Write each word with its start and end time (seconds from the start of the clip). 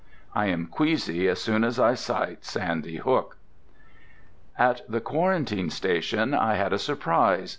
I 0.33 0.47
am 0.47 0.65
queasy 0.65 1.27
as 1.27 1.39
soon 1.39 1.63
as 1.63 1.79
I 1.79 1.93
sight 1.93 2.43
Sandy 2.43 2.95
Hook.... 2.95 3.37
At 4.57 4.81
the 4.89 4.99
quarantine 4.99 5.69
station 5.69 6.33
I 6.33 6.55
had 6.55 6.73
a 6.73 6.79
surprise. 6.79 7.49